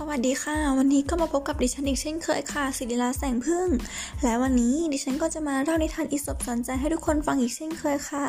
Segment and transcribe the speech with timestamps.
[0.00, 3.68] สวัสดีค่ะ วันนี้ก็มาพบกับดิฉันอีกเช่นเคยค่ะศิริลาแสงพึ่ง
[4.22, 8.26] และวันนี้ดิฉันก็จะมาเล่านิทานอิศบสอนใจให้ทุกคนฟังอีกเช่นเคยค่ะ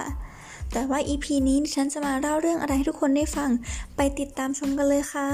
[0.71, 3.49] แต่ว่า EP นี้ดิฉันจะมาเล่าเรื่องอะไรให้ทุกคนได้ฟัง
[3.95, 5.29] ไปติดตามชมกันเลยค่ะ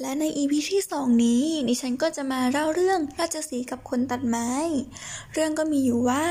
[0.00, 4.50] และใน EP ที่สองนี้ดิฉันก็จะมาเล่าเรื่องราชสีกับคนตัดไม้
[5.32, 6.24] เรื่องก็มีอยู่ว่า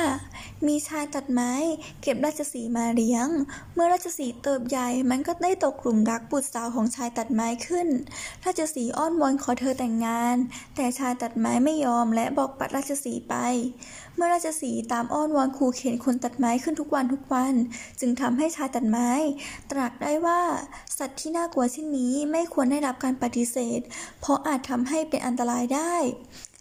[0.68, 1.52] มีชายตัดไม้
[2.02, 3.28] เก็บราชสีมาเลี้ยง
[3.74, 7.88] เมื่อราชสีเติบใหญ่มันก็ได้ตกกลุ่มรักบุตรสาวของชายตัดไม้ขึ้น
[8.46, 10.36] ราชสีอ้อนวอนขอเธอแต่งงาน
[10.76, 13.36] แต่ชายตัดไม้ไม่ยอมและบอกปัดราชสีไป
[14.16, 17.54] เมื่อราชสีตามอ้อนวอนขู่เข็นคนตัดไม้ขึ้นทุกวันทุกวัน
[18.00, 19.10] จึงทำให้ชายตัดไม้
[19.72, 20.42] ตรัสได้ว่า
[20.98, 23.80] สัตว์ที่น่ากลัวเช่นนี้ไม่ควรได้รับการปฏิเสธ
[24.22, 25.96] เพราะอาจทำให้เป็นอันตรายได้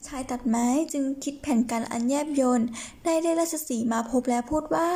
[0.09, 2.63] ชายตัดไม้จึงคิดแผนการอันแยบยน
[3.05, 4.91] ได้ได้ราชสีมาพบแล้วพูดว่า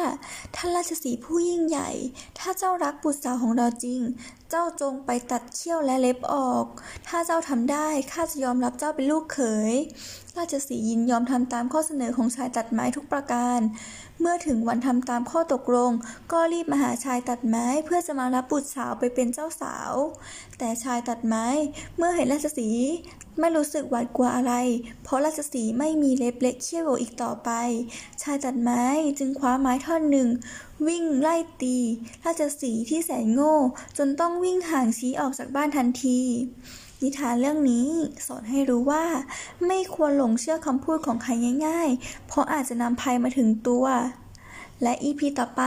[0.55, 1.91] ท่านราชสีผู้ยิ่งใหญ่
[2.39, 4.01] ถ้าเจ้ารักบุตรสาวของเราจริง
[4.51, 6.67] เจ้าจงไปตัดเขี้ยวและเล็บออก
[7.09, 9.41] ถ้าเจ้าทำได้ข้าจะยอมรับเจ้าเป็นลูกเข
[9.73, 9.75] ย
[10.39, 13.61] ราชสียินยอมทำตามข้อเสนอของชายตัดไม้ทุกประการ
[14.21, 15.91] เมื่อถึงวันทำตามข้อตกลง
[16.33, 19.93] ก็รีบมาหาชายตัดไม้เพื่อจะมารับบุตรสาวไปเป็นเจ้าสาว
[20.59, 21.47] แต่ชายตัดไม้
[21.97, 22.69] เมื่อเห็นราชสี
[23.41, 24.55] ไม่รู้สึกหวาดกลัวอะไร
[25.03, 27.51] เพราะราชสีไม่มีเล็บเล็กเขี้ยวอีกต่อไป
[28.23, 28.83] ชายตัดไม้
[29.19, 30.29] จึงคว้าไม้ท่อนหนึ่ง
[30.87, 31.77] วิ่งไล่ตี
[32.25, 33.57] ราชสีที่แสนโง่
[33.99, 36.21] จนต้องวิ่งห่างชี้ออกจากบ้านทันที
[37.05, 37.89] นิทานเรื่องนี้
[38.27, 39.05] สอนให้รู้ว่า
[39.67, 41.33] ไม่ควรหลงเชื่อคำพูดของใคร
[41.67, 43.85] ง่ายๆ เพราะอาจจะนำภัยมาถึงตัว
[44.83, 45.63] และ EP ต่อไป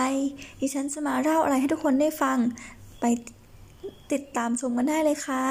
[0.60, 2.38] ดิฉันจะมาเล่าอะไรให้ทุกคนได้ฟัง
[3.00, 3.06] ไป
[4.12, 5.46] ติดตามชมกันได้เลยค่ะ